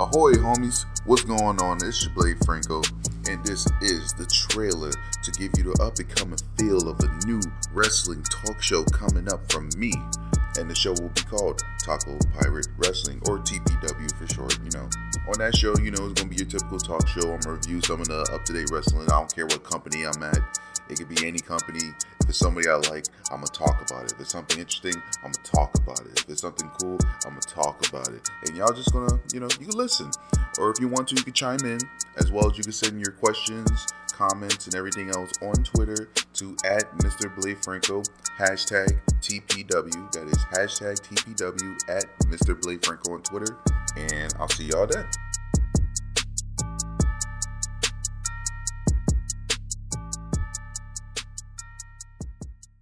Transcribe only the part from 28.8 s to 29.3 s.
gonna,